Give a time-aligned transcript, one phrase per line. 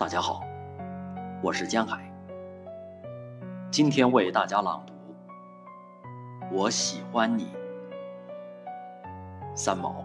[0.00, 0.42] 大家好，
[1.42, 2.10] 我是江海。
[3.70, 4.94] 今天为大家朗读
[6.50, 7.52] 《我喜欢你》，
[9.54, 10.02] 三毛。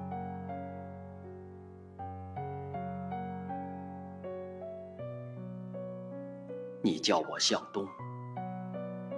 [6.81, 7.87] 你叫我向东，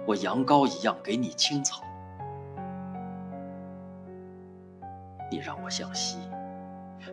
[0.06, 1.82] 我羊羔一样给你青草；
[5.28, 6.20] 你让我向西，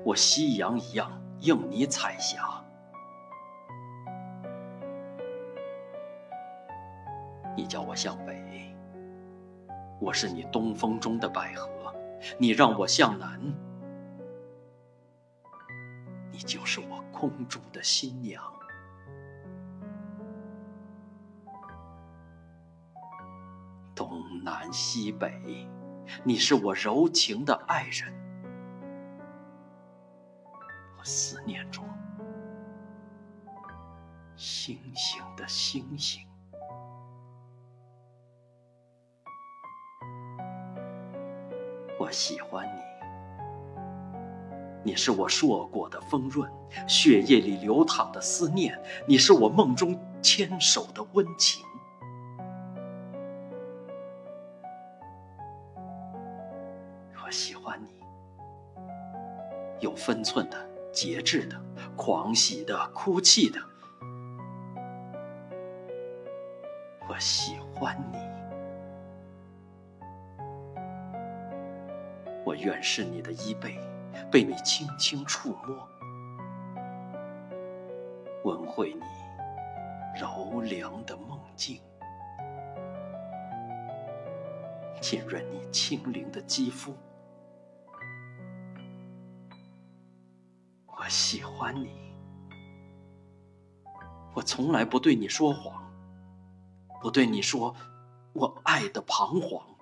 [0.04, 2.55] 我夕阳一样映你彩霞。
[7.56, 8.76] 你叫我向北，
[10.02, 11.70] 我是你东风中的百合；
[12.38, 13.40] 你让我向南，
[16.32, 18.44] 你就是我空中的新娘。
[23.96, 25.66] 东南西北，
[26.26, 28.14] 你是我柔情的爱人。
[30.98, 31.88] 我思念中，
[34.36, 36.28] 星星的星星。
[42.06, 42.68] 我喜欢
[44.84, 46.48] 你，你是我硕果的丰润，
[46.88, 51.66] 血液里流淌的思念，你是我梦中牵手的温情。
[57.26, 57.90] 我喜欢你，
[59.80, 61.60] 有分寸的、节制的、
[61.96, 63.60] 狂喜的、哭泣的。
[67.10, 68.20] 我喜欢你。
[72.46, 73.76] 我愿是你的衣被，
[74.32, 75.76] 被你轻轻触摸，
[78.44, 79.02] 吻会你
[80.22, 81.82] 柔凉的梦境，
[85.02, 86.96] 浸润你轻灵的肌肤。
[90.86, 92.14] 我喜欢你，
[94.36, 95.84] 我从来不对你说谎，
[97.02, 97.76] 不对你说
[98.34, 99.75] 我爱的彷徨。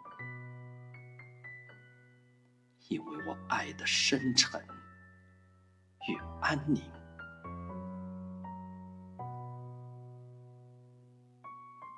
[2.94, 4.62] 因为我爱的深沉
[6.08, 6.84] 与安宁，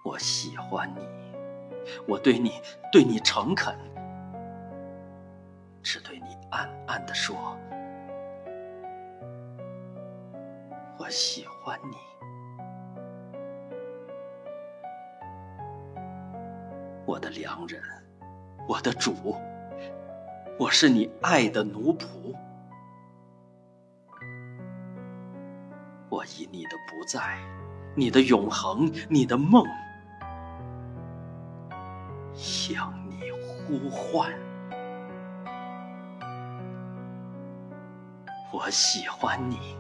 [0.06, 1.06] 我喜欢你，
[2.08, 2.62] 我对你
[2.94, 3.78] 对你诚恳，
[5.84, 7.36] 只对你暗暗的说，
[10.98, 11.98] 我喜欢你，
[17.06, 17.84] 我的良人，
[18.66, 19.36] 我的主。
[20.58, 22.34] 我是你爱的奴仆，
[26.08, 27.38] 我以你的不在，
[27.94, 29.66] 你的永恒，你的梦，
[32.34, 34.32] 向你呼唤。
[38.54, 39.76] 我喜欢你，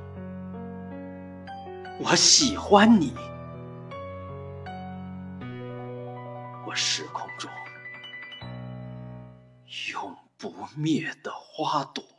[2.03, 3.15] 我喜欢你，
[6.65, 7.49] 我时空中
[9.93, 10.13] 永。
[10.37, 12.14] 不灭的花朵。